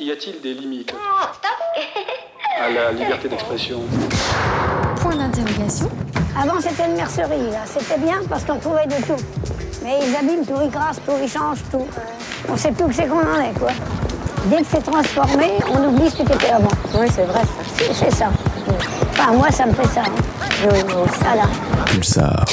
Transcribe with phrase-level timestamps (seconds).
[0.00, 0.92] Y a-t-il des limites
[2.62, 3.80] à la liberté d'expression
[5.00, 5.88] Point d'interrogation.
[6.40, 7.60] Avant, c'était une mercerie, là.
[7.66, 9.22] C'était bien parce qu'on trouvait de tout.
[9.82, 11.86] Mais ils abîment tout, ils crassent tout, ils changent tout.
[12.48, 13.70] On sait plus que c'est qu'on en est, quoi.
[14.46, 16.68] Dès que c'est transformé, on oublie ce que c'était avant.
[16.94, 17.94] Oui, c'est vrai, ça.
[17.94, 18.26] C'est ça.
[19.12, 20.02] Enfin, moi, ça me fait ça.
[20.02, 21.44] hein.
[21.86, 22.44] Pulsar.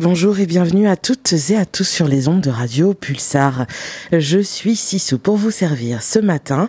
[0.00, 3.66] Bonjour et bienvenue à toutes et à tous sur les ondes de Radio Pulsar.
[4.12, 6.68] Je suis Sissou pour vous servir ce matin,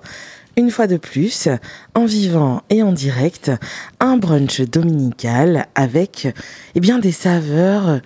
[0.58, 1.48] une fois de plus,
[1.94, 3.52] en vivant et en direct,
[4.00, 6.28] un brunch dominical avec
[6.74, 8.02] eh bien, des saveurs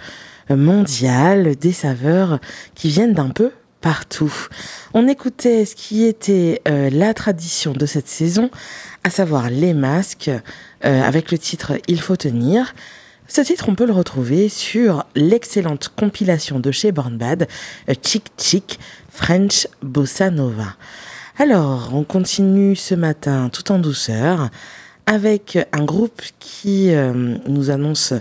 [0.49, 2.39] mondiales, des saveurs
[2.75, 4.33] qui viennent d'un peu partout.
[4.93, 8.51] On écoutait ce qui était euh, la tradition de cette saison,
[9.05, 10.29] à savoir les masques,
[10.83, 12.73] euh, avec le titre Il faut tenir.
[13.27, 17.47] Ce titre, on peut le retrouver sur l'excellente compilation de chez Born Bad,
[18.03, 18.79] Chick Chick
[19.09, 20.75] French Bossa Nova.
[21.39, 24.49] Alors, on continue ce matin tout en douceur
[25.05, 28.13] avec un groupe qui euh, nous annonce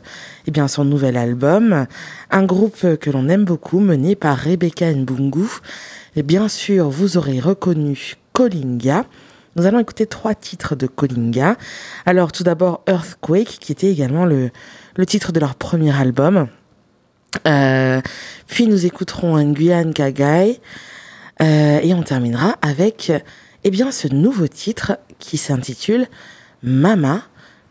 [0.46, 1.86] eh bien, son nouvel album,
[2.30, 5.48] un groupe que l'on aime beaucoup, mené par Rebecca Mbungu.
[6.14, 9.04] Et bien sûr, vous aurez reconnu Kolinga.
[9.56, 11.56] Nous allons écouter trois titres de Kolinga.
[12.06, 14.50] Alors, tout d'abord, Earthquake, qui était également le,
[14.94, 16.48] le titre de leur premier album.
[17.46, 18.00] Euh,
[18.46, 20.60] puis nous écouterons un Guyane Kagai.
[21.40, 23.10] Euh, et on terminera avec
[23.64, 26.06] eh bien, ce nouveau titre qui s'intitule
[26.62, 27.22] Mama.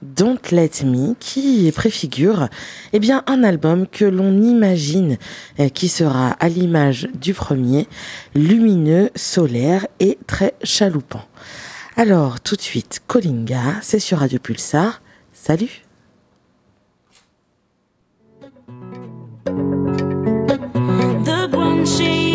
[0.01, 2.47] Don't Let Me, qui préfigure
[2.91, 5.17] eh bien, un album que l'on imagine
[5.59, 7.87] euh, qui sera à l'image du premier,
[8.33, 11.25] lumineux, solaire et très chaloupant.
[11.97, 15.01] Alors, tout de suite, Kolinga, c'est sur Radio Pulsar.
[15.33, 15.83] Salut
[19.45, 20.57] The
[21.51, 22.30] one she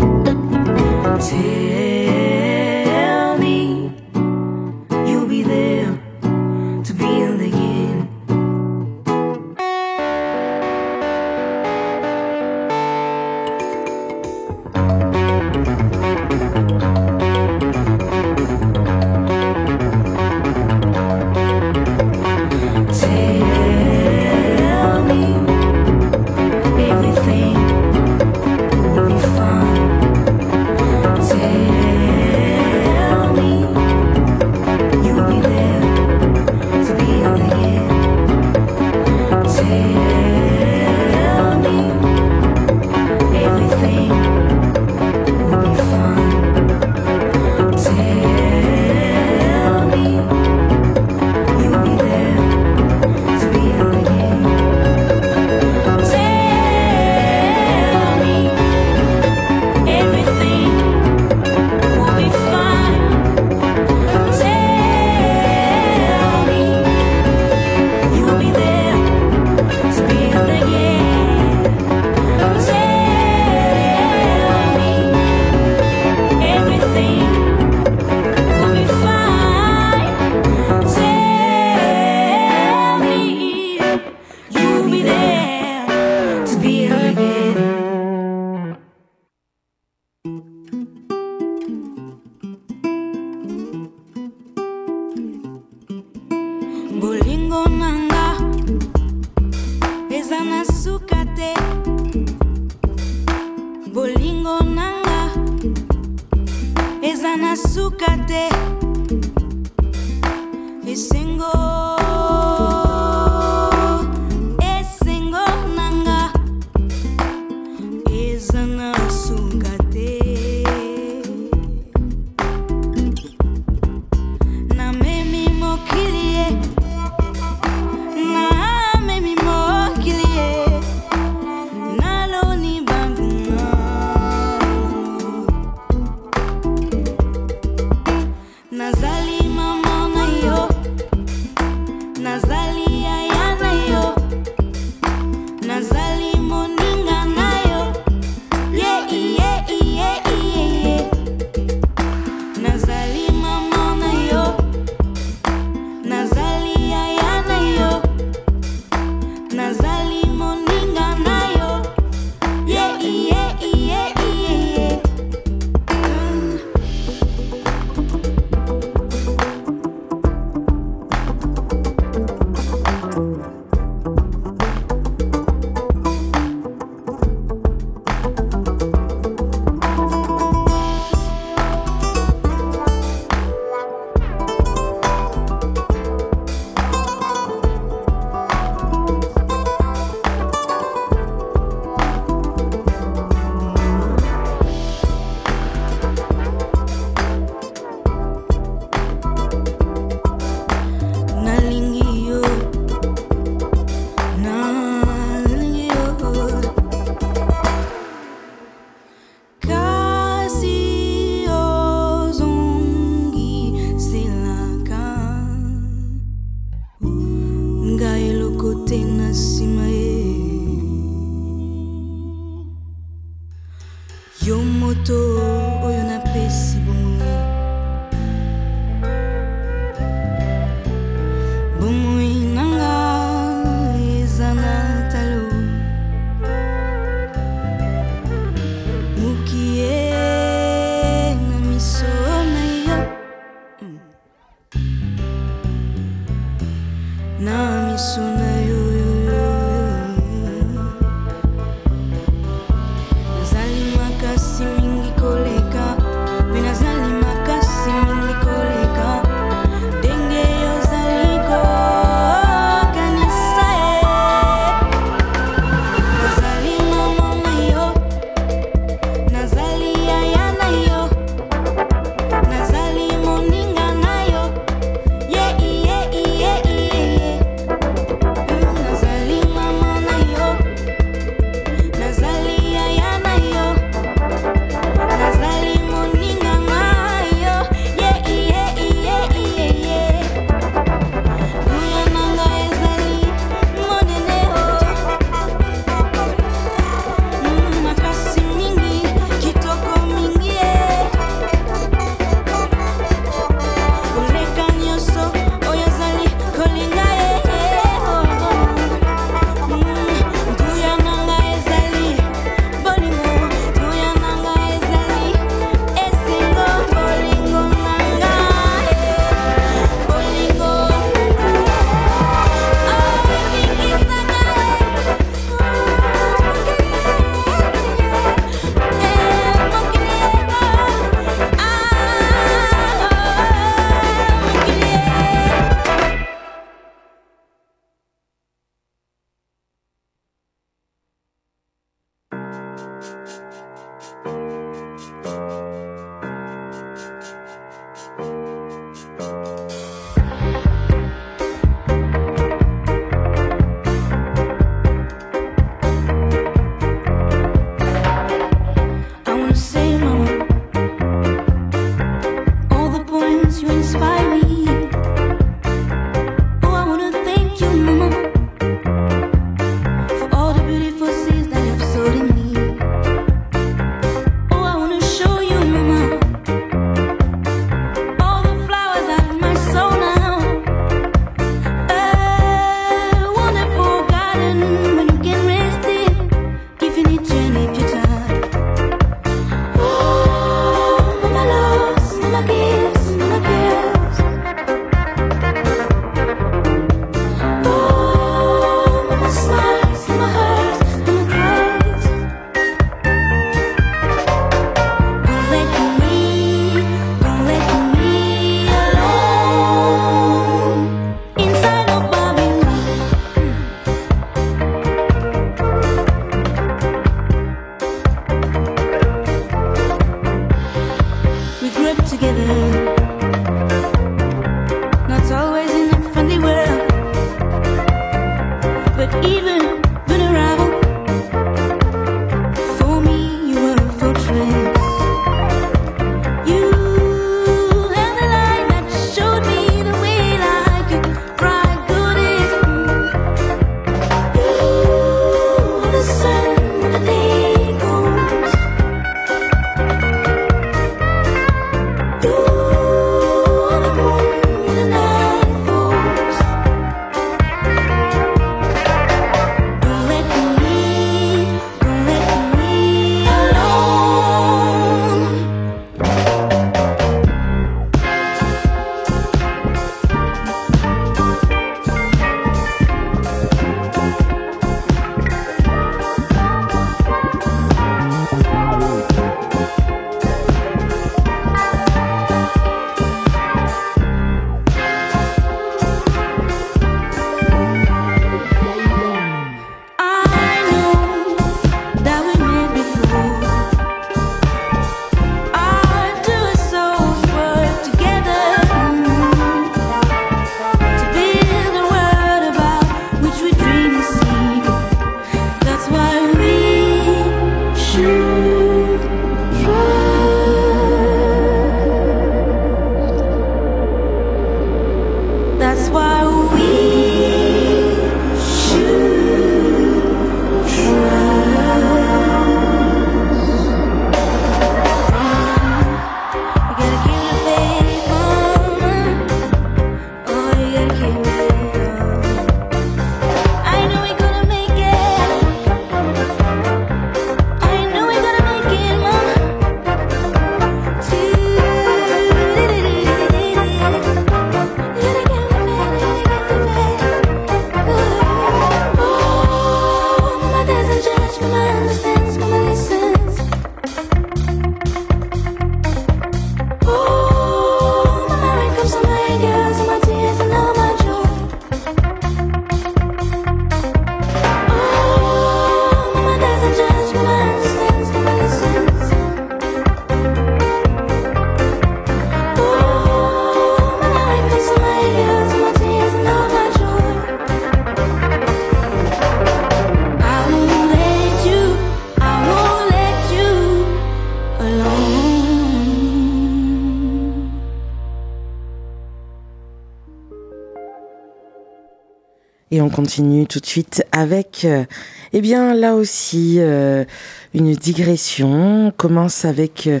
[592.86, 594.84] on continue tout de suite avec, euh,
[595.32, 597.04] eh bien là aussi, euh,
[597.52, 598.86] une digression.
[598.86, 600.00] On commence avec euh,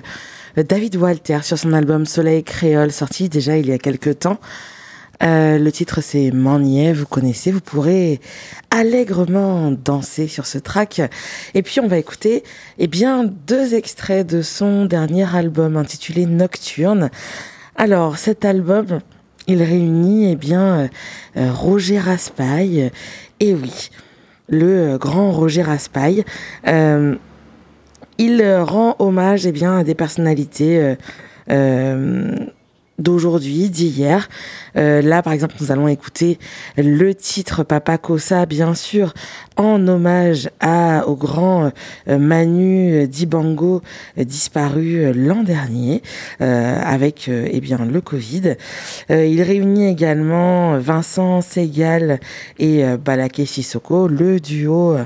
[0.56, 4.38] David Walter sur son album Soleil Créole, sorti déjà il y a quelques temps.
[5.20, 8.20] Le titre c'est Manier, vous connaissez, vous pourrez
[8.70, 11.00] allègrement danser sur ce track.
[11.54, 12.44] Et puis on va écouter
[12.78, 17.10] eh bien deux extraits de son dernier album intitulé Nocturne.
[17.76, 19.00] Alors cet album,
[19.46, 20.88] il réunit eh bien euh,
[21.36, 22.90] euh, Roger Raspail.
[23.40, 23.90] Et oui,
[24.48, 26.24] le euh, grand Roger Raspail.
[28.18, 30.96] Il rend hommage eh bien à des personnalités
[32.98, 34.28] d'aujourd'hui, d'hier.
[34.76, 36.38] Euh, là, par exemple, nous allons écouter
[36.76, 39.14] le titre Papa Kossa, bien sûr,
[39.56, 41.72] en hommage à, au grand
[42.08, 43.82] euh, Manu Dibango,
[44.18, 46.02] euh, disparu euh, l'an dernier,
[46.40, 48.56] avec eh bien, le Covid.
[49.08, 52.20] Il réunit également Vincent Segal
[52.58, 54.96] et Balaké Sissoko, le duo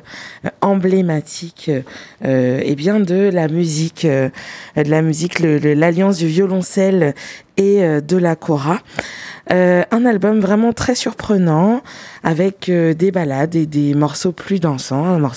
[0.61, 1.70] emblématique
[2.22, 4.31] eh bien, de la musique, de
[4.76, 7.14] la musique, l'alliance du violoncelle
[7.57, 8.79] et euh, de la kora.
[9.53, 11.83] Euh, un album vraiment très surprenant
[12.23, 15.05] avec euh, des ballades et des morceaux plus dansants.
[15.05, 15.31] Un,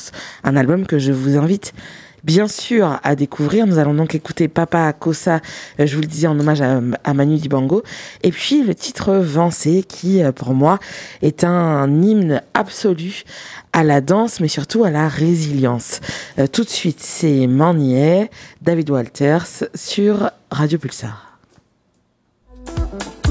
[0.44, 1.74] un album que je vous invite
[2.24, 3.68] bien sûr à découvrir.
[3.68, 5.42] Nous allons donc écouter Papa Kossa,
[5.80, 7.84] euh, je vous le disais en hommage à, Manu Dibango.
[8.24, 10.80] Et puis le titre Vancé qui euh, pour moi
[11.22, 13.24] est un, hymne absolu
[13.74, 16.00] à la danse mais surtout à la résilience.
[16.52, 18.30] Tout de suite c'est Manier,
[18.62, 21.33] David Walters sur Radio Pulsar.
[22.66, 23.23] Thank you.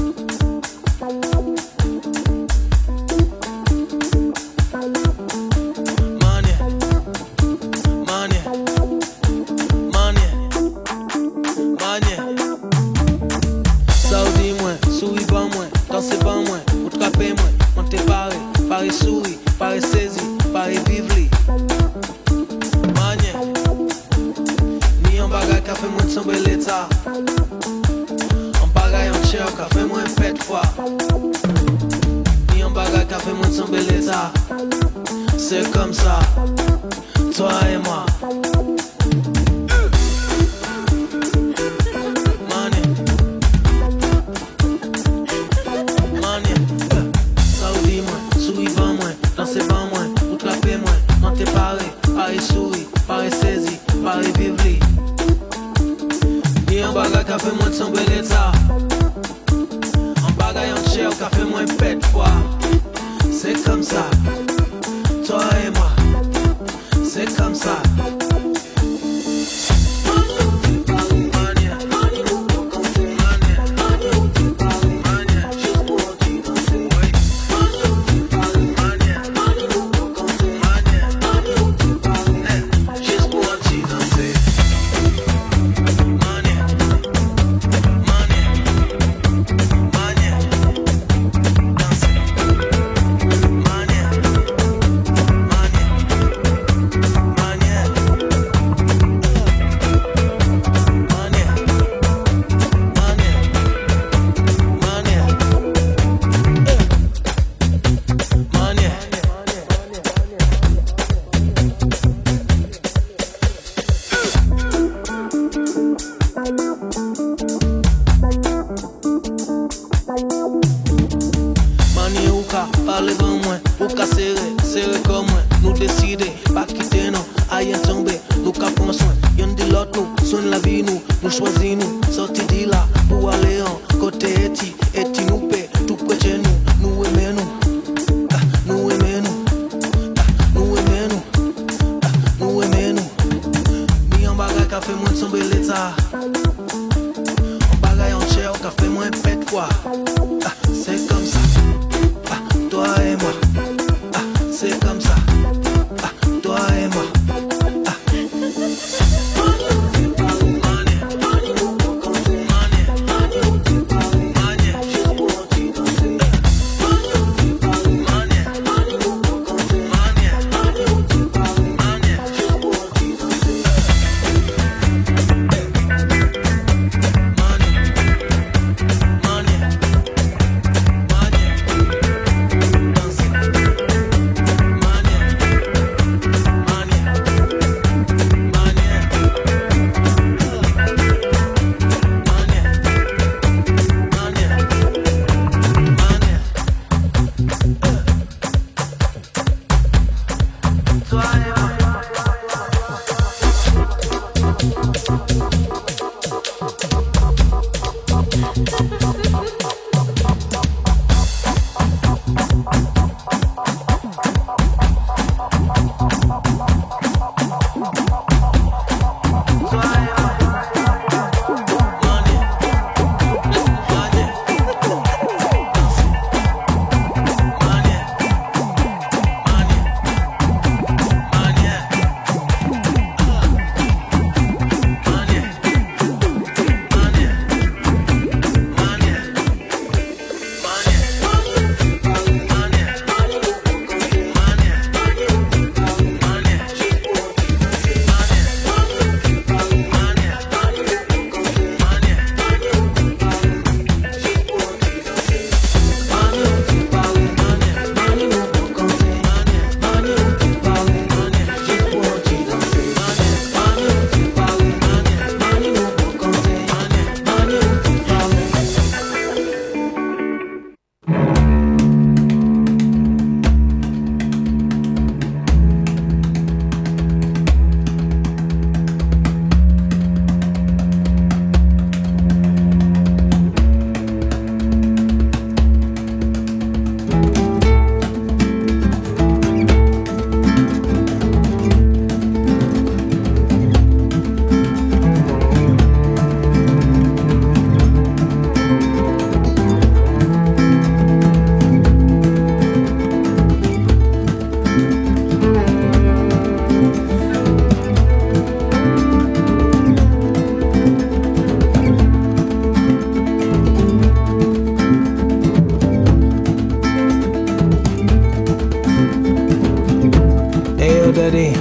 [321.13, 321.53] d'année,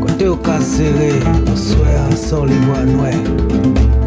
[0.00, 0.92] côté au cassé,
[1.46, 4.05] on souhait sans les voix noires.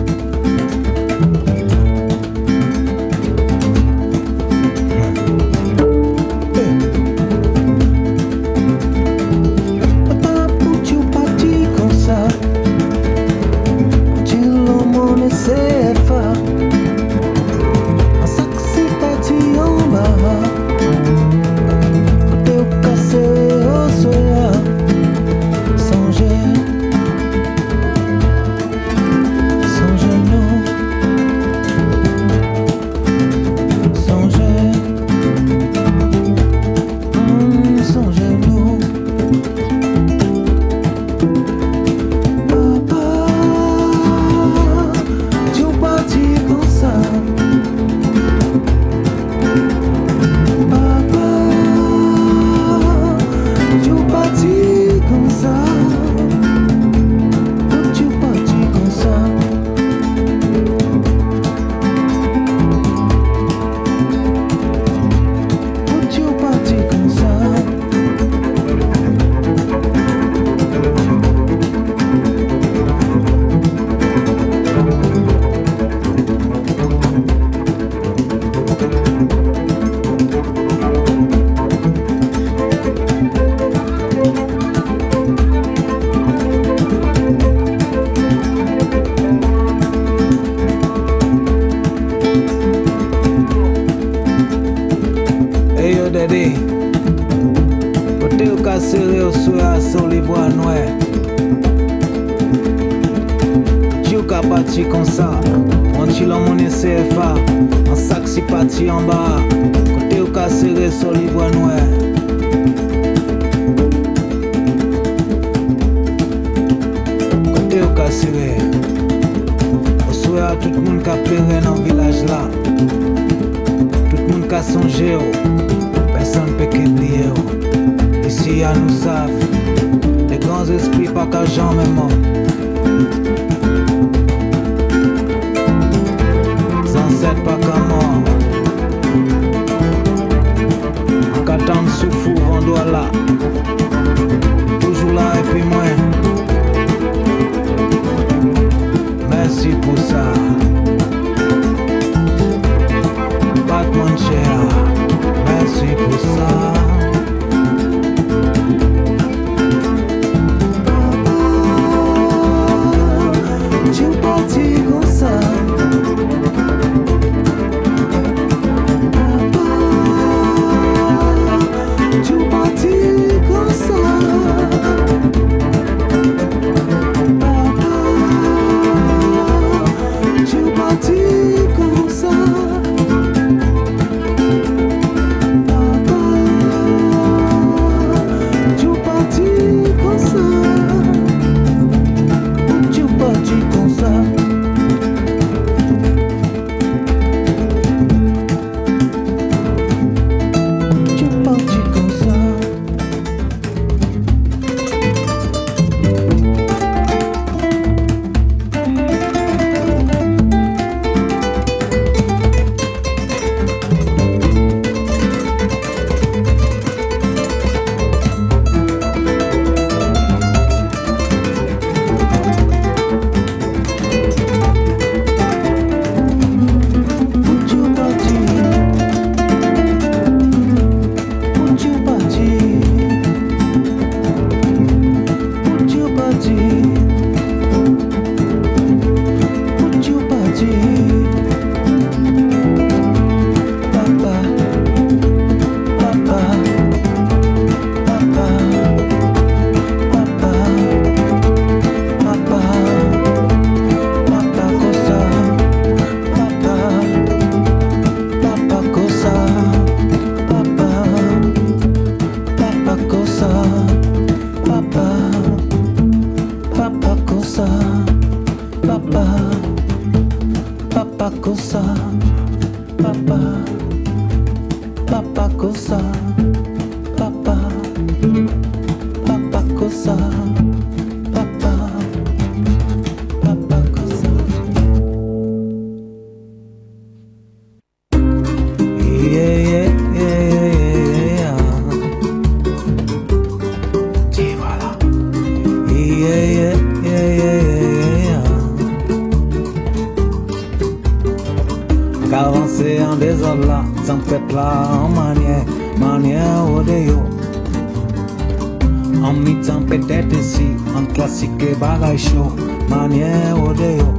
[313.49, 314.13] Manière au déo.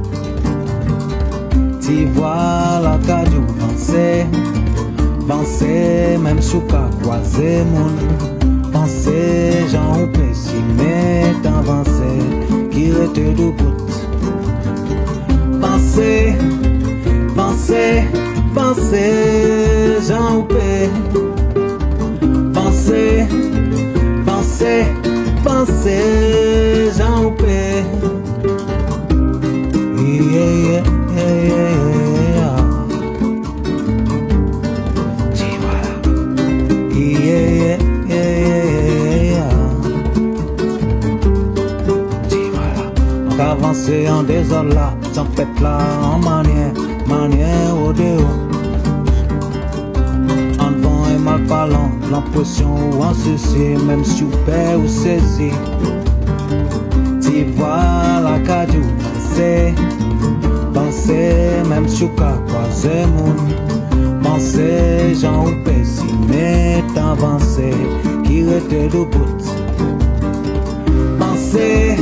[1.81, 4.25] Tu vois la cadio penser,
[5.27, 12.19] penser même sous qu'à croiser mon penser, j'en peux si mais d'avancer,
[12.71, 13.75] qui était debout.
[15.59, 16.35] Penser,
[17.35, 18.03] penser,
[18.55, 20.89] penser, j'en peux.
[22.53, 23.27] Penser,
[24.25, 24.85] penser,
[25.43, 28.20] penser, j'en peux.
[42.29, 43.37] Tu vois.
[43.37, 44.93] Qu'avancer en désordre là,
[46.03, 46.73] en manière,
[47.07, 48.19] manière au déo.
[50.59, 55.51] En vent et mal parlant, l'impression ou en souci, même super ou saisi.
[57.21, 57.90] Tu vois
[61.07, 63.35] même chouka, croiser mon
[64.21, 67.71] penser, j'en ou pessimé, avancé,
[68.23, 69.37] qui était debout.
[71.19, 71.97] Penser,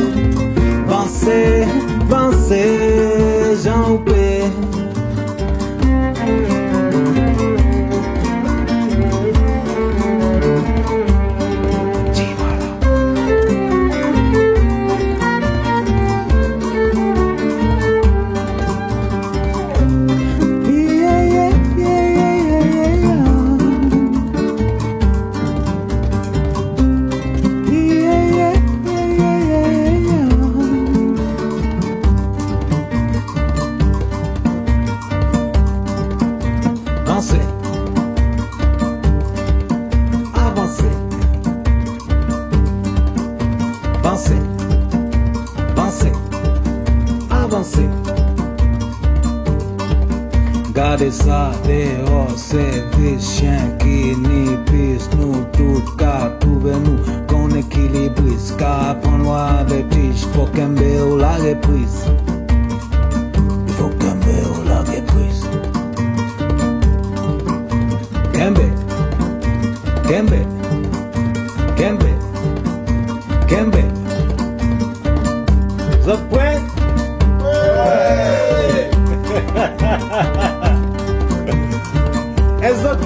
[0.88, 1.65] penser,
[2.10, 4.16] penser, j'en peux.
[4.16, 4.16] Yeah,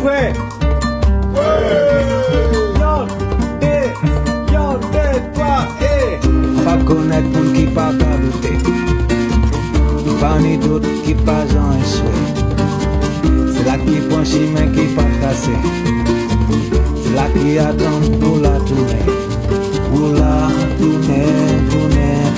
[0.09, 0.33] et.
[6.63, 8.57] Pas connaître moun qui pas douter.
[10.19, 12.13] Pas ni doute qui pas j'en échoué.
[13.53, 15.51] C'est là qui prend chemin qui pas cassé.
[17.03, 19.05] C'est là qui attend pour la tournée.
[19.91, 21.25] Pour la tournée,
[21.69, 22.30] tournée,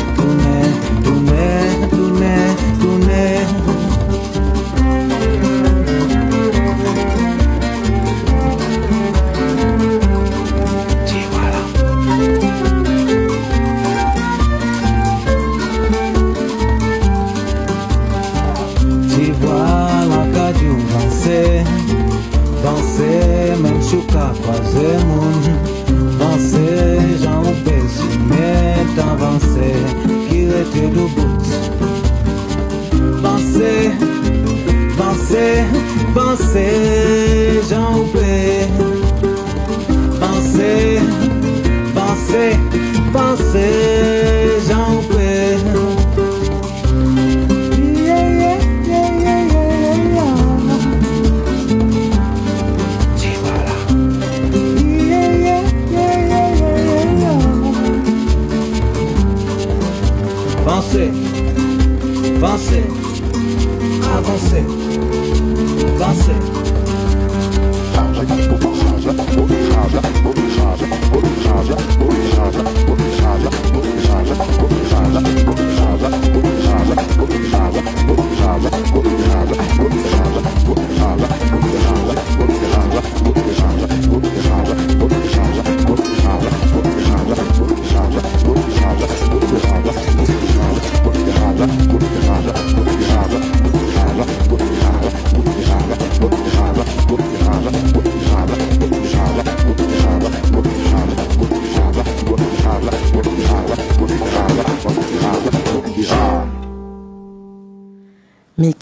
[35.34, 35.66] penser,
[36.14, 38.06] penser, j'en ou
[40.20, 41.00] Penser,
[41.96, 42.58] penser,
[43.12, 44.23] penser,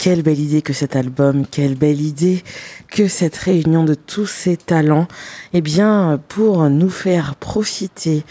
[0.02, 2.42] quelle belle idée que cet album, quelle belle idée
[2.88, 5.06] que cette réunion de tous ces talents,
[5.52, 8.24] eh bien, pour nous faire profiter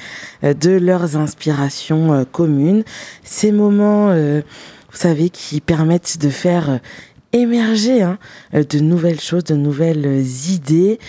[0.43, 2.83] euh, de leurs inspirations euh, communes,
[3.23, 4.41] ces moments, euh,
[4.91, 6.81] vous savez, qui permettent de faire
[7.31, 8.19] émerger hein,
[8.51, 10.99] de nouvelles choses, de nouvelles idées.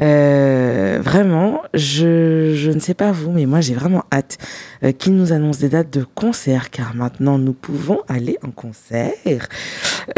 [0.00, 4.38] Euh, vraiment, je, je ne sais pas vous, mais moi j'ai vraiment hâte
[4.82, 9.12] euh, qu'ils nous annoncent des dates de concert, car maintenant nous pouvons aller en concert,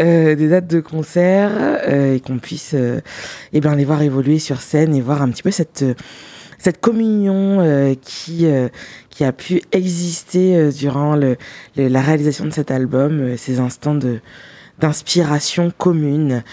[0.01, 1.51] euh, des dates de concert,
[1.87, 3.01] euh, et qu'on puisse euh,
[3.53, 5.85] eh bien, les voir évoluer sur scène et voir un petit peu cette,
[6.57, 8.69] cette communion euh, qui, euh,
[9.11, 11.37] qui a pu exister euh, durant le,
[11.75, 14.19] le- la réalisation de cet album, ces instants de
[14.79, 16.43] d'inspiration commune.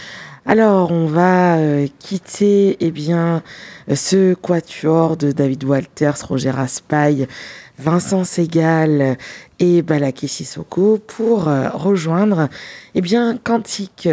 [0.47, 3.43] Alors, on va euh, quitter eh bien
[3.95, 7.29] ce quatuor de David Walters, Roger Raspail,
[7.79, 9.17] Vincent Segal
[9.59, 12.51] et Balaké Sissoko pour euh, rejoindre
[12.95, 14.07] eh bien Quantique,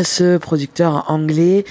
[0.00, 1.64] ce producteur anglais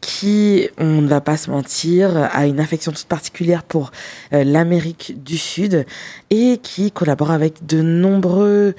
[0.00, 3.90] qui, on ne va pas se mentir, a une affection toute particulière pour
[4.32, 5.84] euh, l'Amérique du Sud
[6.30, 8.74] et qui collabore avec de nombreux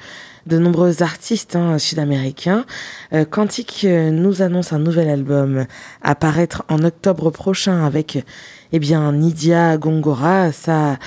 [0.48, 2.64] de nombreux artistes hein, sud-américains.
[3.12, 5.66] Euh, Quantique euh, nous annonce un nouvel album
[6.02, 8.24] à paraître en octobre prochain avec
[8.72, 10.98] eh bien Nidia Gongora, sa,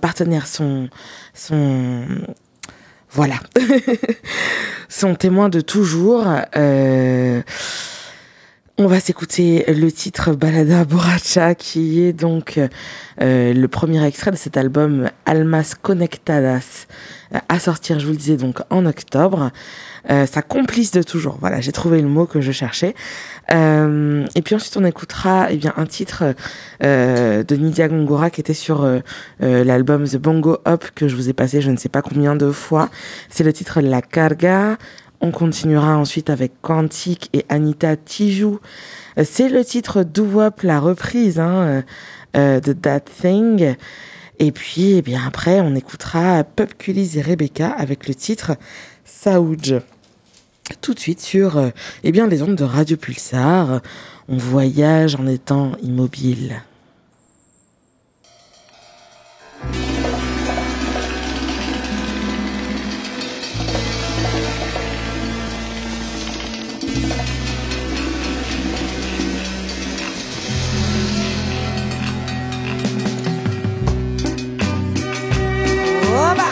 [0.00, 0.88] partenaire, son,
[3.10, 3.36] voilà,
[4.88, 6.26] son témoin de toujours.
[6.56, 7.42] Euh,
[8.78, 14.36] on va s'écouter le titre Balada Borracha qui est donc euh, le premier extrait de
[14.36, 16.86] cet album Almas Conectadas
[17.48, 19.50] à sortir, je vous le disais, donc en octobre.
[20.08, 22.94] Euh, sa complice de toujours, voilà, j'ai trouvé le mot que je cherchais.
[23.52, 26.34] Euh, et puis ensuite on écoutera eh bien, un titre
[26.82, 29.00] euh, de Nidia Gongora qui était sur euh,
[29.42, 32.36] euh, l'album The Bongo Up que je vous ai passé je ne sais pas combien
[32.36, 32.88] de fois.
[33.28, 34.76] C'est le titre La Carga.
[35.20, 38.60] On continuera ensuite avec Quantique et Anita Tijou.
[39.18, 41.82] Euh, C'est le titre Do Up, la reprise hein, euh,
[42.36, 43.76] euh, de That Thing.
[44.38, 48.52] Et puis, eh bien après, on écoutera Pupculis et Rebecca avec le titre
[49.04, 49.80] Saouj.
[50.80, 51.70] Tout de suite sur euh,
[52.04, 53.80] eh bien, les ondes de Radio Pulsar.
[54.28, 56.62] On voyage en étant immobile.
[76.32, 76.50] ¡Oba!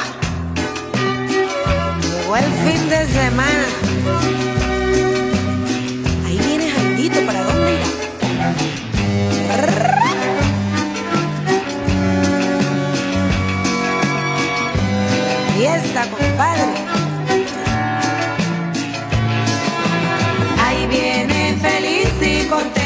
[2.01, 3.67] Llegó el fin de semana.
[6.27, 7.89] Ahí viene Jairito, ¿para dónde irá?
[15.57, 16.75] Fiesta, compadre.
[20.65, 22.84] Ahí viene feliz y contento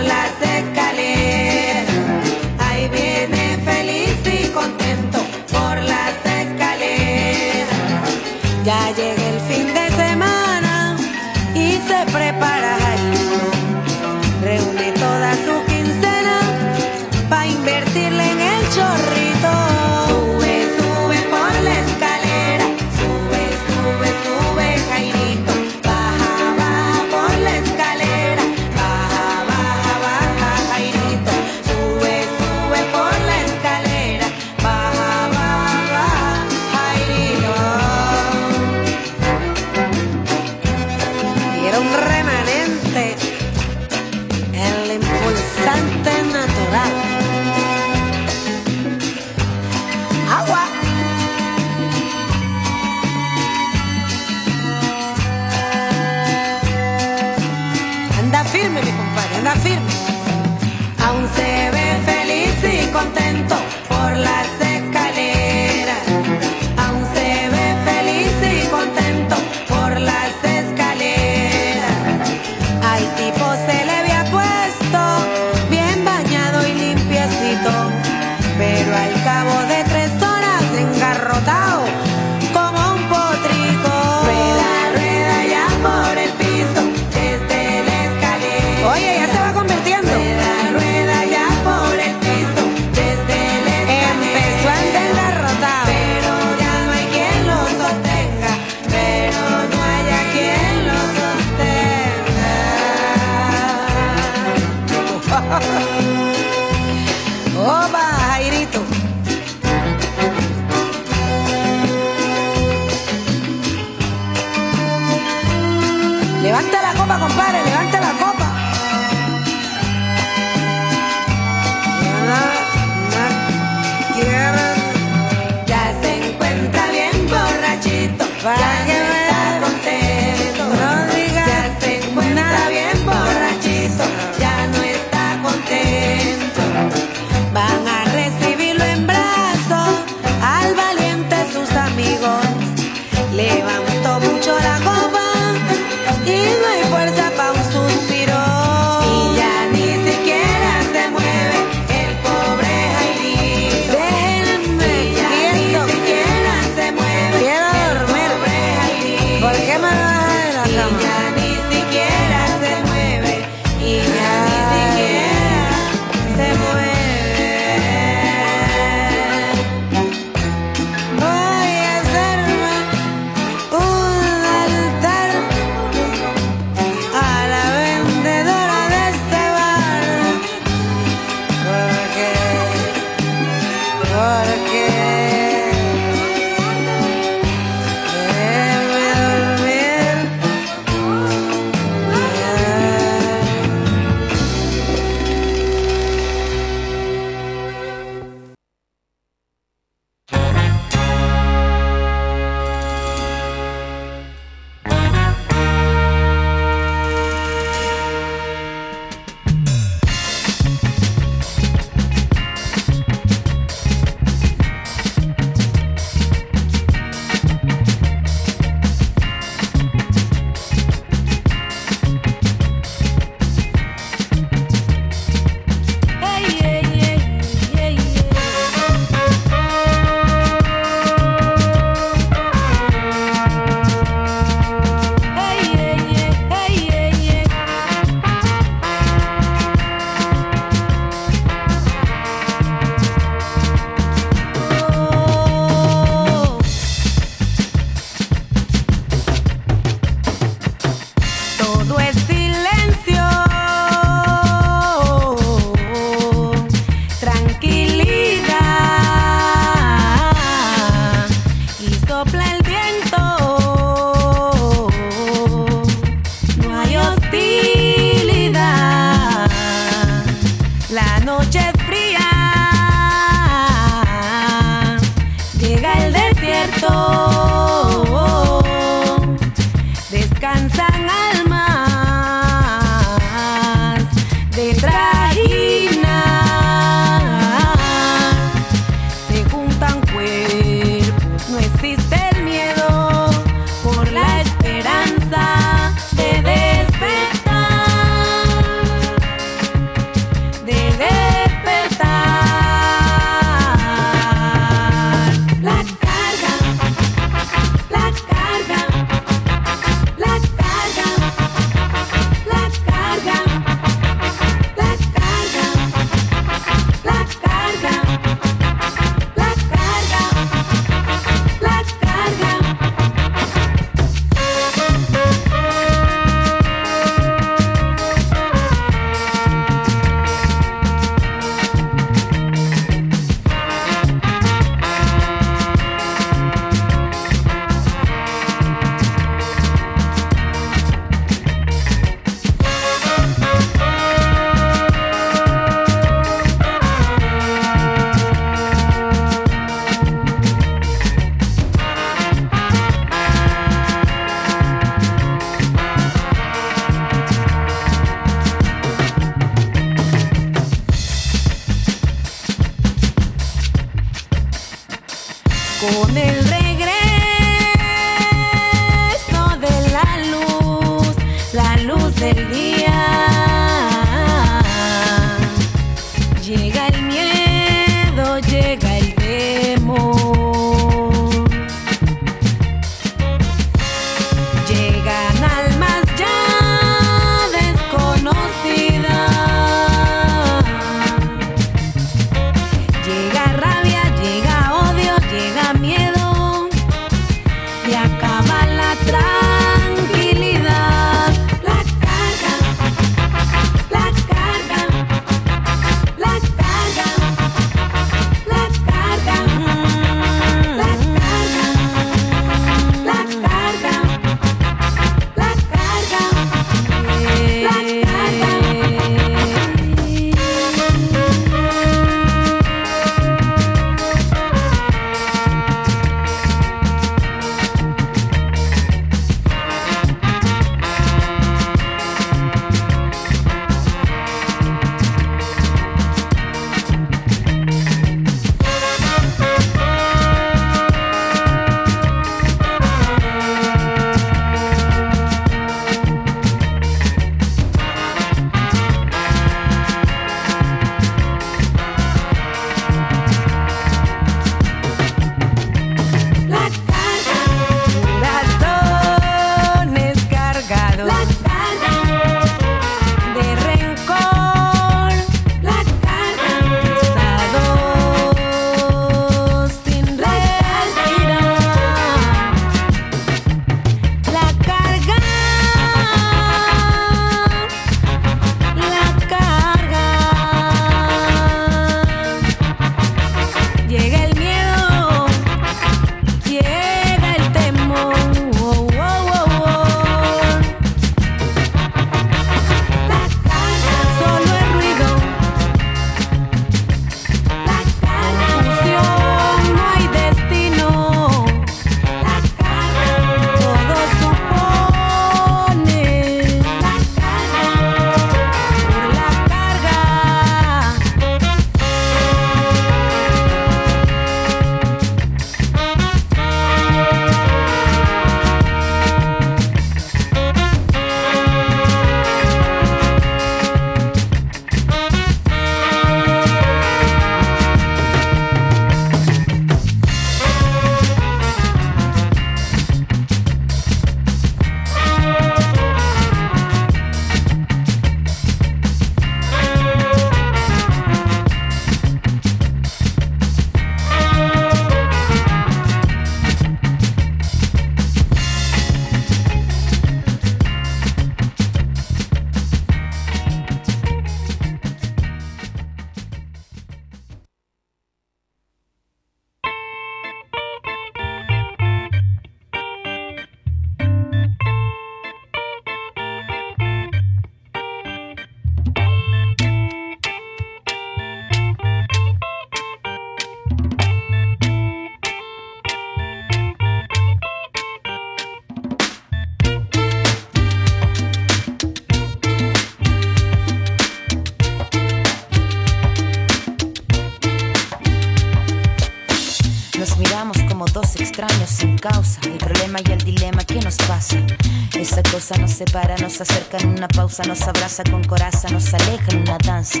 [597.44, 600.00] nos abraza con coraza, nos aleja en una danza.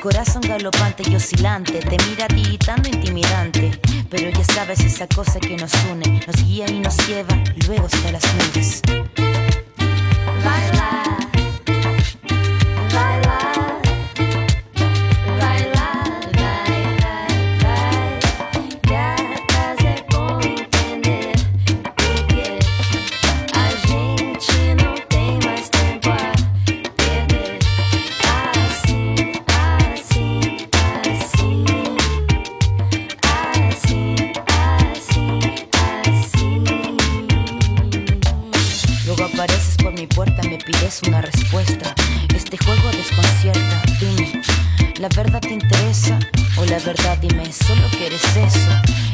[0.00, 3.80] Corazón galopante y oscilante, te mira tiritando intimidante.
[4.10, 7.34] Pero ya sabes esa cosa que nos une, nos guía y nos lleva
[7.66, 8.81] luego hasta las nubes.
[41.06, 41.94] una respuesta.
[42.34, 44.42] Este juego desconcierta, dime,
[44.98, 46.18] ¿la verdad te interesa?
[46.56, 48.70] O la verdad dime, solo quieres eso.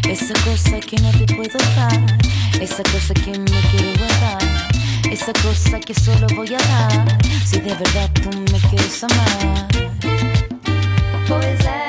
[0.08, 2.18] Esa cosa que no te puedo dar,
[2.60, 4.68] esa cosa que me quiero guardar.
[5.10, 9.68] Esa cosa que solo voy a dar Si de verdad tú me quieres amar
[11.26, 11.87] Pois é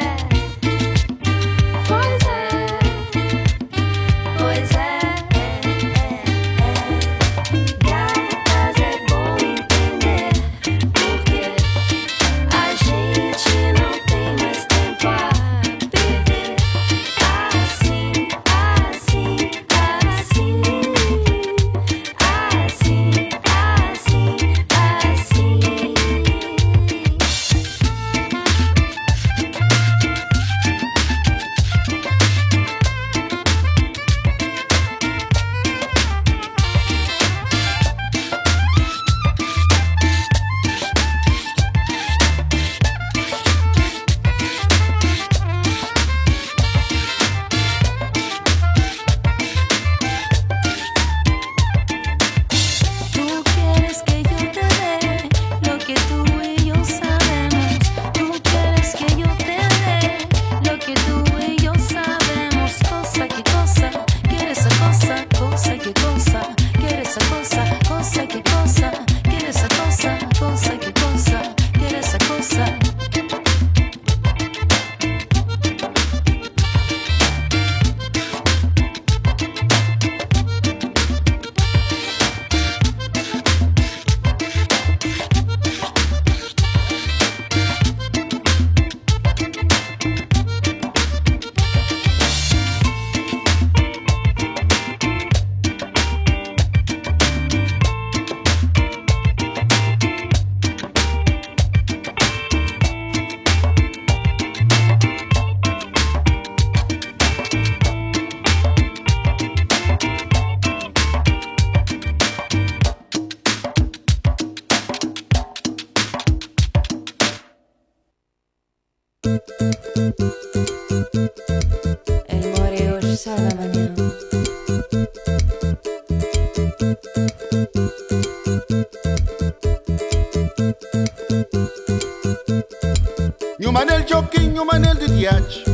[135.20, 135.69] mariachi.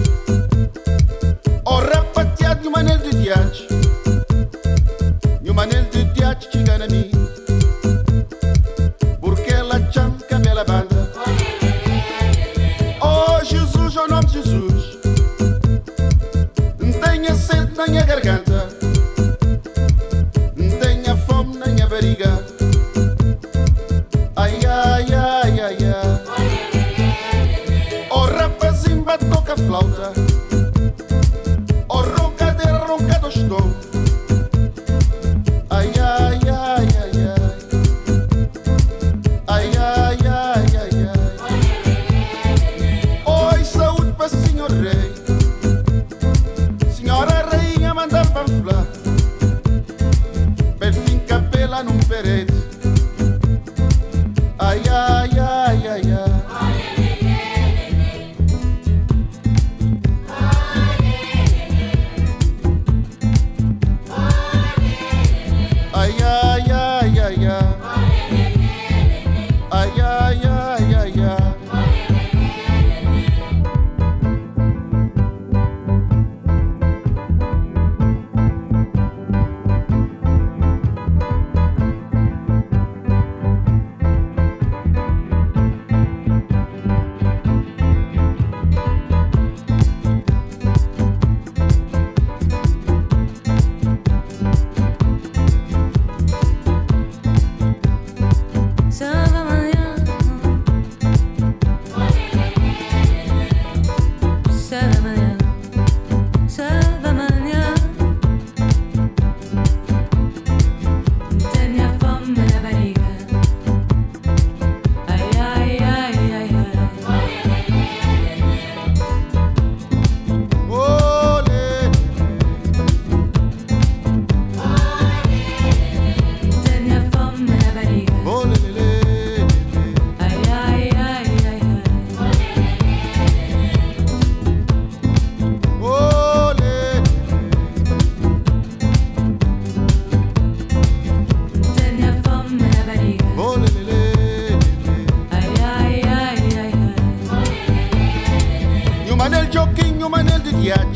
[150.61, 150.94] yeah.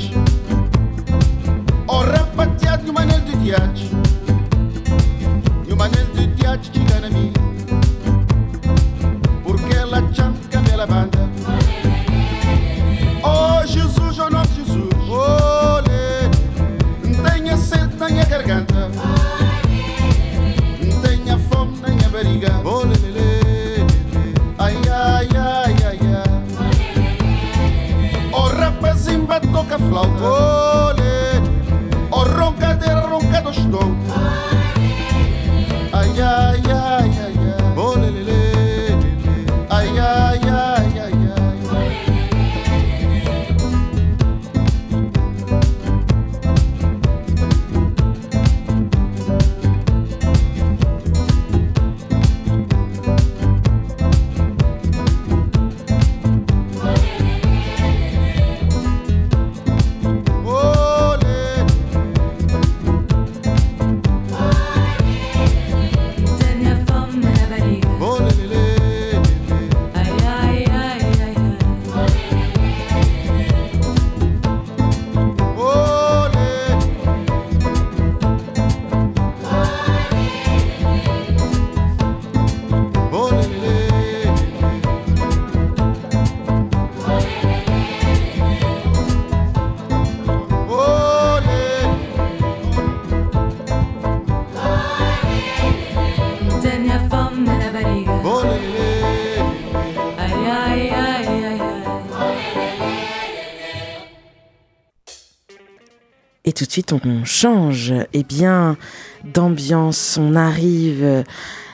[106.59, 108.75] tout de suite, on change eh bien,
[109.23, 110.19] d'ambiance.
[110.21, 111.23] On arrive euh,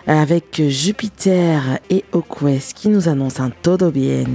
[0.06, 4.26] avec Jupiter et Oquest qui nous annoncent un todo bien.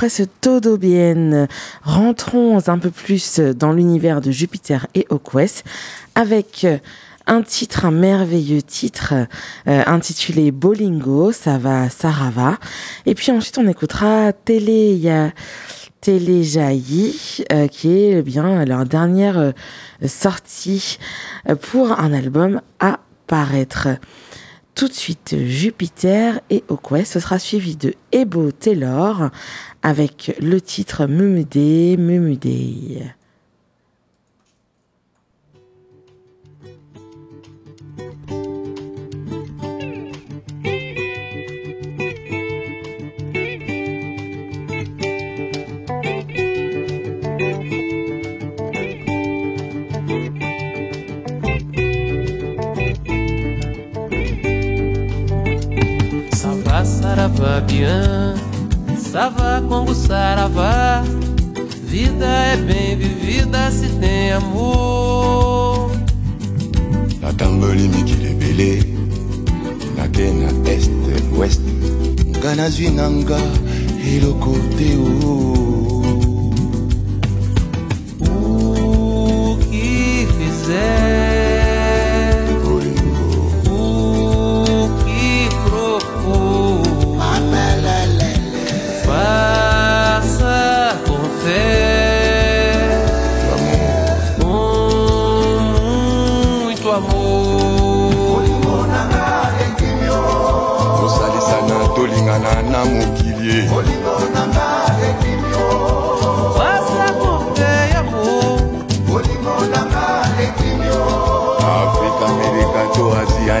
[0.00, 1.46] Après ce todo bien,
[1.82, 5.62] rentrons un peu plus dans l'univers de Jupiter et Oquest
[6.14, 6.66] avec
[7.26, 9.12] un titre, un merveilleux titre
[9.68, 12.56] euh, intitulé Bolingo, ça va Sarava.
[13.04, 15.28] Et puis ensuite on écoutera Télé, euh,
[17.68, 19.52] qui est eh bien leur dernière euh,
[20.06, 20.98] sortie
[21.46, 23.88] euh, pour un album à paraître.
[24.80, 29.28] Tout de suite Jupiter et Oquest, ce sera suivi de Ebo Taylor
[29.82, 33.02] avec le titre Mumudé, Mumudé.
[57.80, 58.34] Amanhã,
[58.98, 61.02] Savá, Congo, Saravá.
[61.86, 65.90] Vida é bem vivida se tem amor.
[67.22, 68.98] La Tamboli, Mikilebele.
[69.96, 70.90] Nakena, Este,
[71.38, 71.64] Oeste.
[72.42, 73.38] Ganazui, Nanga,
[74.04, 75.99] Hiloko, Teo.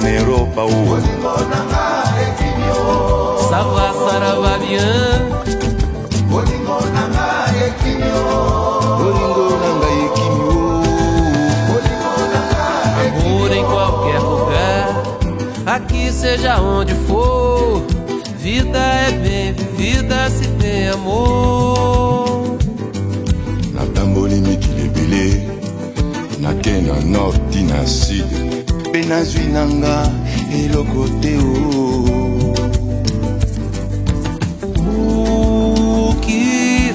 [0.00, 0.70] janeiro pau
[3.48, 4.58] sarra sarava
[13.12, 15.02] amor em qualquer lugar
[15.66, 17.82] aqui seja onde for
[18.38, 22.56] vida é bem vivida se tem amor.
[23.74, 25.46] Na tambolimi kilebele
[26.38, 26.54] na
[27.64, 27.86] na
[29.10, 29.96] nazwi na nga
[30.60, 31.54] eloko te o
[34.86, 36.92] O que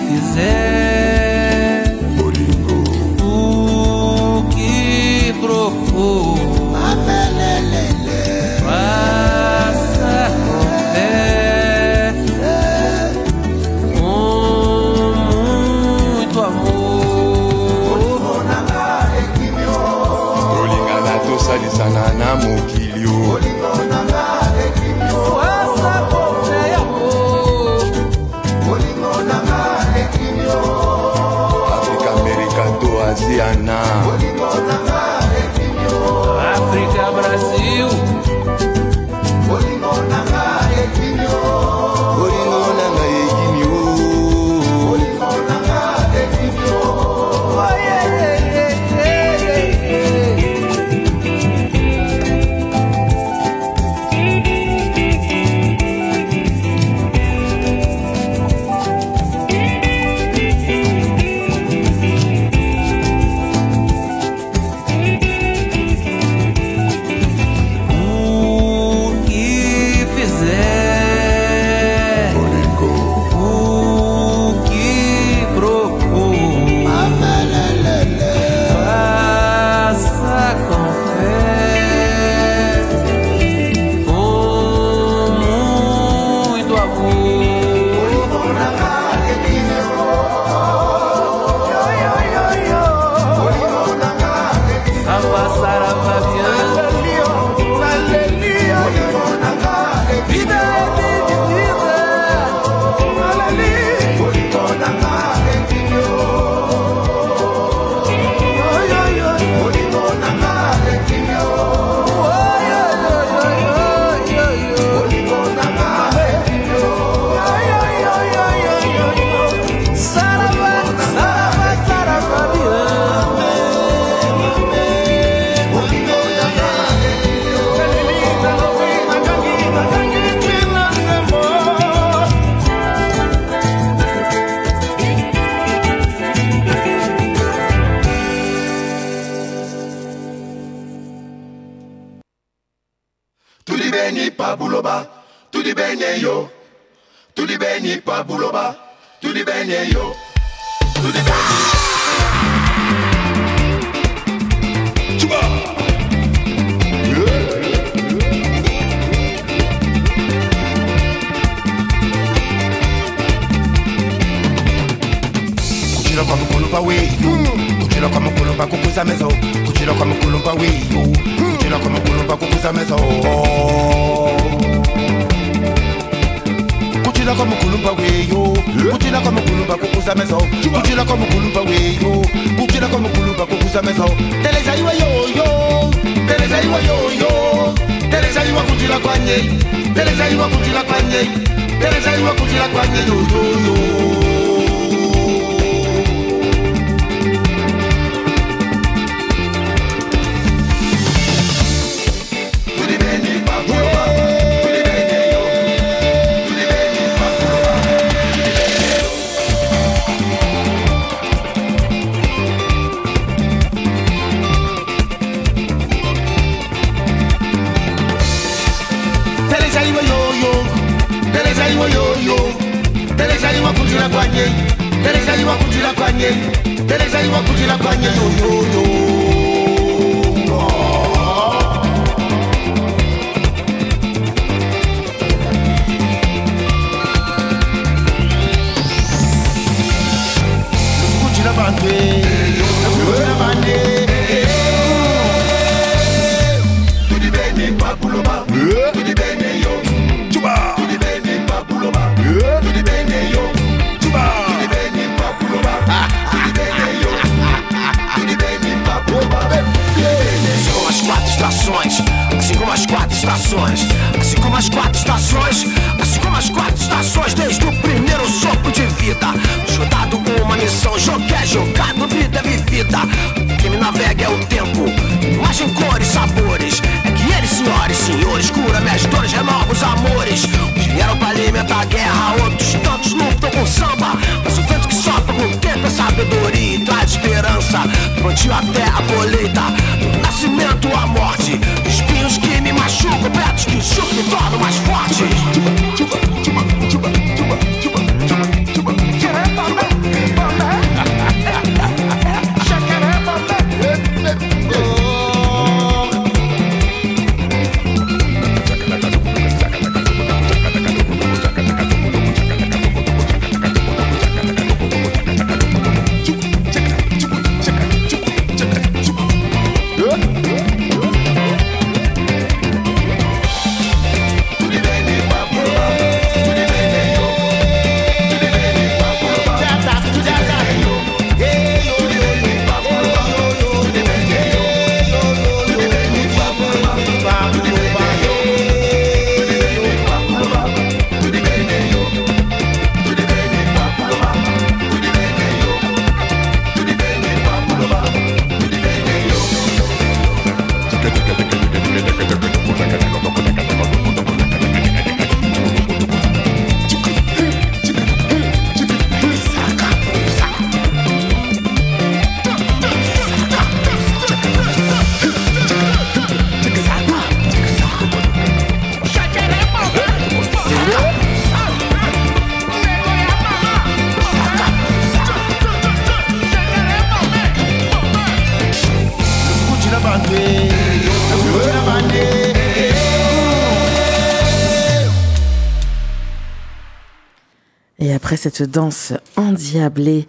[388.52, 390.28] cette danse endiablée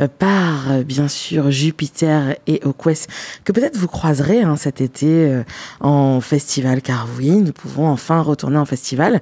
[0.00, 3.10] euh, par euh, bien sûr Jupiter et Oquest
[3.44, 5.42] que peut-être vous croiserez hein, cet été euh,
[5.80, 9.20] en festival car oui nous pouvons enfin retourner en festival.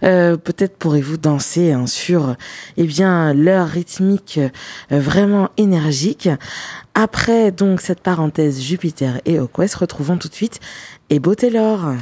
[0.00, 2.36] Peut-être pourrez-vous danser hein, sur
[2.76, 4.38] eh bien l'heure rythmique
[4.90, 6.28] vraiment énergique.
[6.94, 10.60] Après donc cette parenthèse Jupiter et Oquest retrouvons tout de suite
[11.08, 11.94] et Taylor.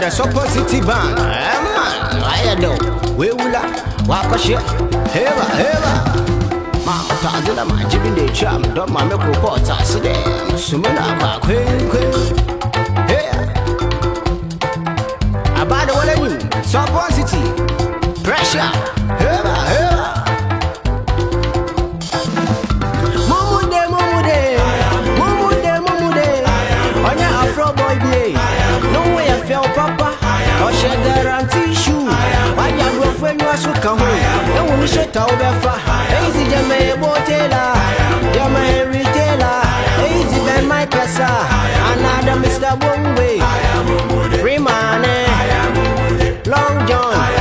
[0.00, 1.12] Uganda so positive man.
[1.18, 2.74] Eh man, I know.
[3.18, 4.54] We ula uh, wako she.
[5.12, 5.92] Heva heva.
[6.86, 10.14] Ma ta dila ma jibin de cham do ma me ko pota so de.
[10.56, 12.12] Sumina ba queen, queen,
[13.10, 13.28] Hey.
[15.60, 17.42] About the one so city
[18.24, 18.72] Pressure.
[19.20, 19.89] Heva heva.
[30.66, 31.94] ɔhyɛ garanti su
[32.58, 34.08] wanya aborɔfo anyiwa so ka ho
[34.54, 35.72] na wɔn hyɛ ta wo bɛfa
[36.14, 37.62] ɛyisi gyama ebo tela
[38.34, 39.52] gyama henry tela
[40.02, 41.28] ɛyisi bɛn mike kɛsa
[41.90, 43.30] anada mr bonwe
[44.44, 45.16] rimane
[46.52, 47.39] long john.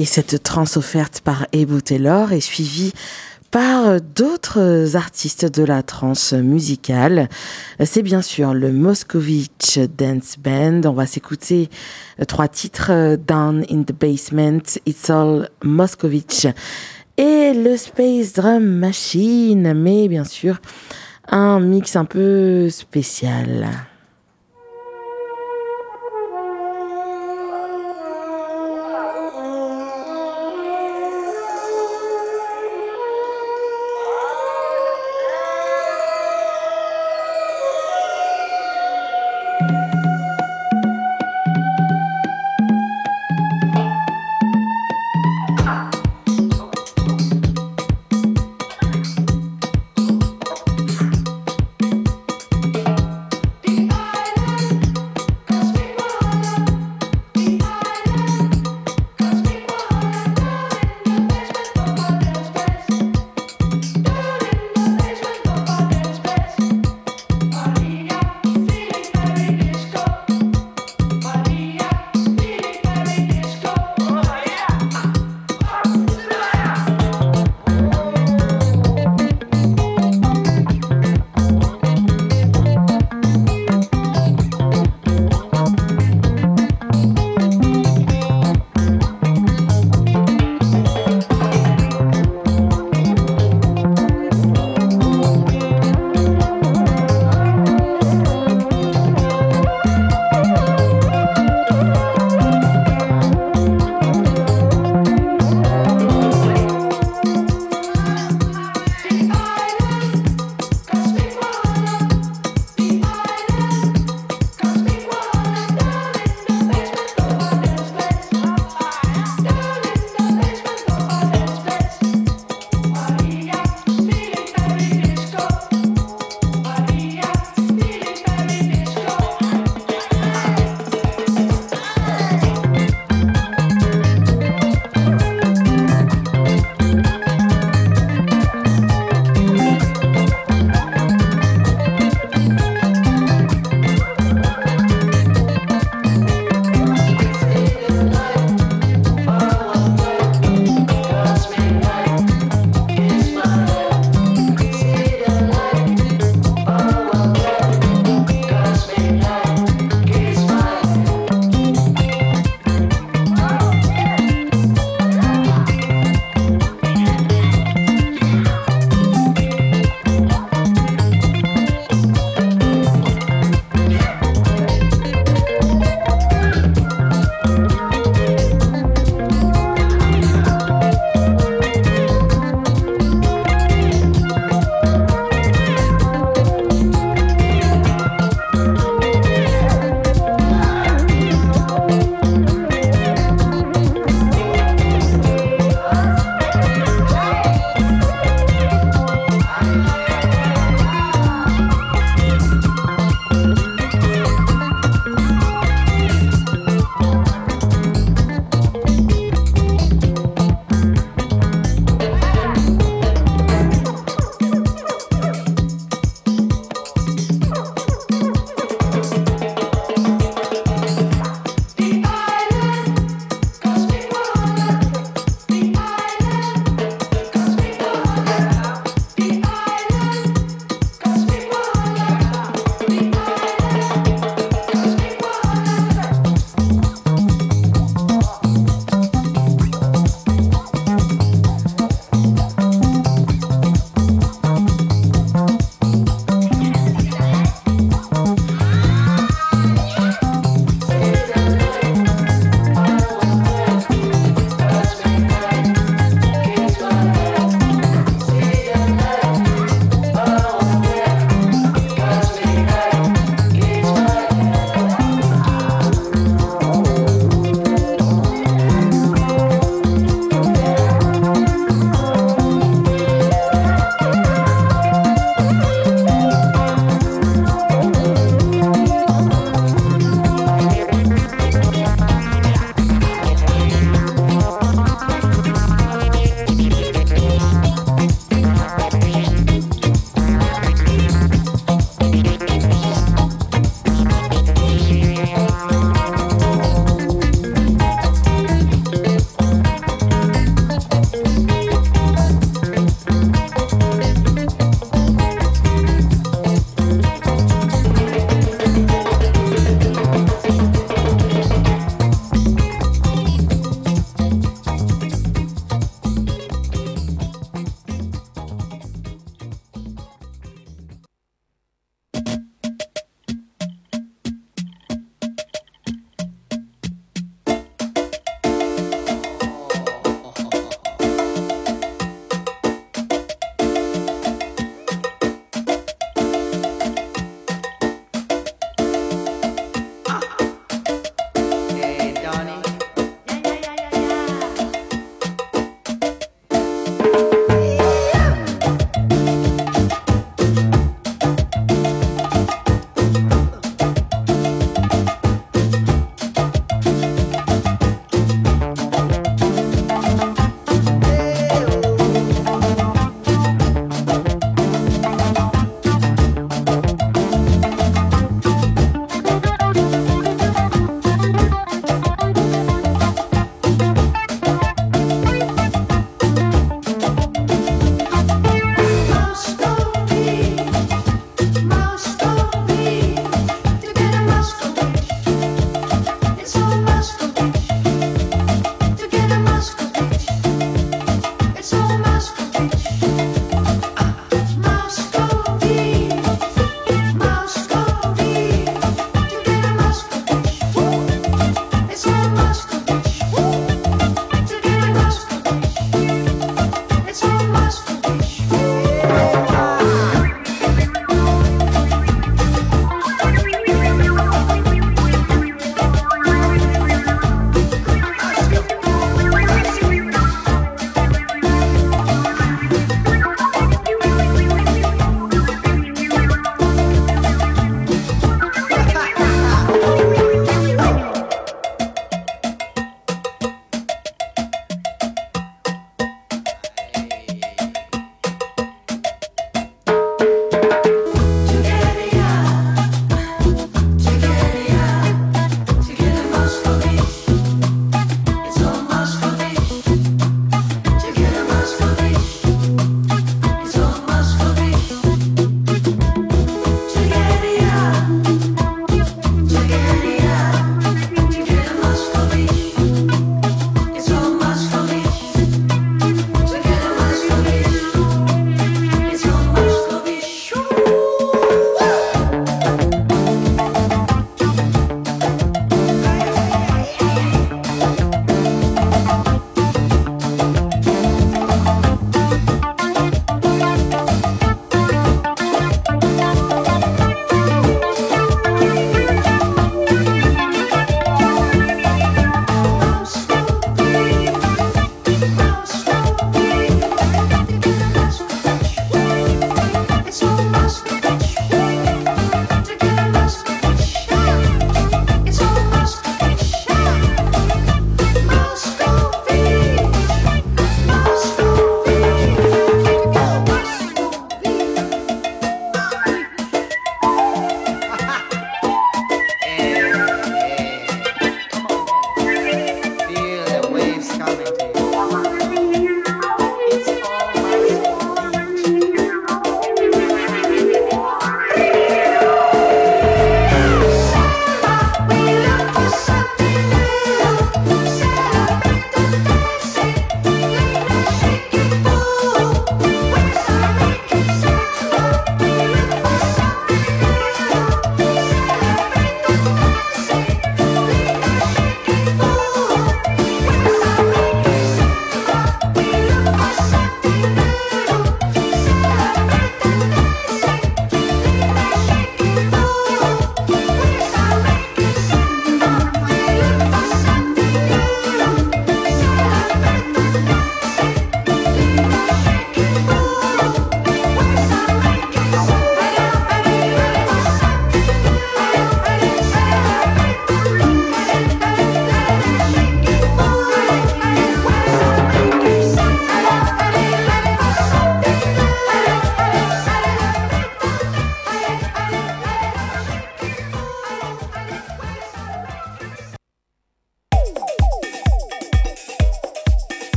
[0.00, 2.92] Et cette trance offerte par Ebou Taylor est suivie
[3.50, 7.28] par d'autres artistes de la trance musicale.
[7.84, 10.82] C'est bien sûr le Moscovitch Dance Band.
[10.84, 11.68] On va s'écouter
[12.28, 16.46] trois titres Down in the Basement, It's All Moscovitch
[17.16, 19.74] et le Space Drum Machine.
[19.74, 20.60] Mais bien sûr,
[21.26, 23.66] un mix un peu spécial.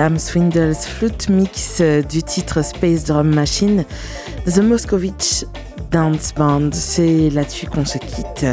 [0.00, 3.84] Dame Swindles Flute Mix euh, du titre Space Drum Machine
[4.46, 5.44] The Moscovitch
[5.90, 6.70] Dance Band.
[6.72, 8.46] C'est là-dessus qu'on se quitte.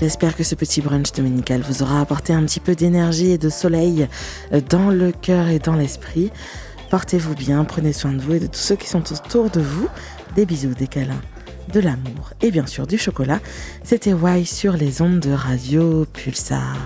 [0.00, 3.50] J'espère que ce petit brunch dominical vous aura apporté un petit peu d'énergie et de
[3.50, 4.08] soleil
[4.54, 6.30] euh, dans le cœur et dans l'esprit.
[6.88, 9.90] Portez-vous bien, prenez soin de vous et de tous ceux qui sont autour de vous.
[10.34, 11.20] Des bisous, des câlins,
[11.72, 13.40] de l'amour et bien sûr du chocolat.
[13.84, 16.76] C'était Y sur les ondes de Radio Pulsar.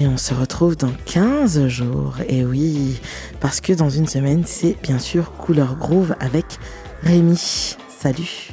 [0.00, 2.16] Et on se retrouve dans 15 jours.
[2.28, 3.00] Et oui,
[3.40, 6.44] parce que dans une semaine, c'est bien sûr Couleur Groove avec
[7.02, 7.76] Rémi.
[7.88, 8.43] Salut.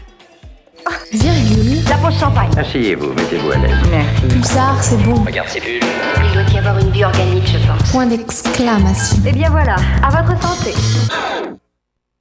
[2.19, 2.49] Champagne.
[2.57, 3.77] Asseyez-vous, mettez-vous à l'aise.
[3.89, 4.27] Merci.
[4.27, 5.23] Pulsar, c'est bon.
[5.23, 5.79] Regarde ces bulles.
[6.23, 7.91] Il doit y avoir une vie organique, je pense.
[7.91, 9.17] Point d'exclamation.
[9.25, 10.73] Eh bien voilà, à votre santé.